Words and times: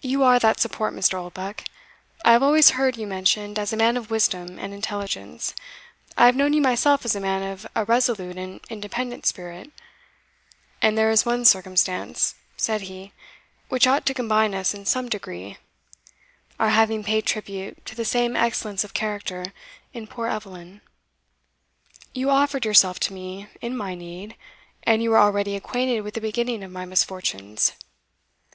You 0.00 0.22
are 0.24 0.38
that 0.38 0.58
support, 0.58 0.94
Mr. 0.94 1.18
Oldbuck. 1.20 1.64
I 2.24 2.32
have 2.32 2.42
always 2.42 2.70
heard 2.70 2.96
you 2.96 3.06
mentioned 3.06 3.58
as 3.58 3.74
a 3.74 3.76
man 3.76 3.98
of 3.98 4.10
wisdom 4.10 4.58
and 4.58 4.72
intelligence 4.72 5.54
I 6.16 6.24
have 6.24 6.34
known 6.34 6.54
you 6.54 6.62
myself 6.62 7.04
as 7.04 7.14
a 7.14 7.20
man 7.20 7.42
of 7.42 7.66
a 7.76 7.84
resolute 7.84 8.38
and 8.38 8.62
independent 8.70 9.26
spirit; 9.26 9.70
and 10.80 10.96
there 10.96 11.10
is 11.10 11.26
one 11.26 11.44
circumstance," 11.44 12.36
said 12.56 12.80
he, 12.88 13.12
"which 13.68 13.86
ought 13.86 14.06
to 14.06 14.14
combine 14.14 14.54
us 14.54 14.72
in 14.72 14.86
some 14.86 15.10
degree 15.10 15.58
our 16.58 16.70
having 16.70 17.04
paid 17.04 17.26
tribute 17.26 17.84
to 17.84 17.94
the 17.94 18.06
same 18.06 18.34
excellence 18.36 18.82
of 18.82 18.94
character 18.94 19.52
in 19.92 20.06
poor 20.06 20.26
Eveline. 20.28 20.80
You 22.14 22.30
offered 22.30 22.64
yourself 22.64 22.98
to 23.00 23.12
me 23.12 23.46
in 23.60 23.76
my 23.76 23.94
need, 23.94 24.36
and 24.84 25.02
you 25.02 25.10
were 25.10 25.18
already 25.18 25.54
acquainted 25.54 26.00
with 26.00 26.14
the 26.14 26.22
beginning 26.22 26.64
of 26.64 26.70
my 26.72 26.86
misfortunes. 26.86 27.72